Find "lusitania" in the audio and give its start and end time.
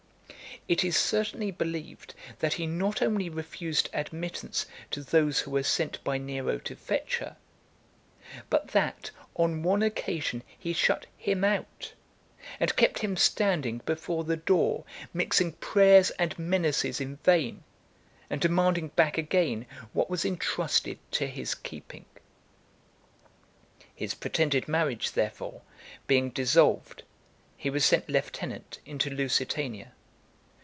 29.09-29.93